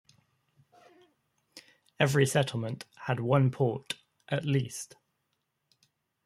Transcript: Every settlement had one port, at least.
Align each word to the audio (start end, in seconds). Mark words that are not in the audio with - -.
Every 1.99 2.25
settlement 2.25 2.85
had 3.01 3.19
one 3.19 3.51
port, 3.51 3.99
at 4.29 4.43
least. 4.45 4.95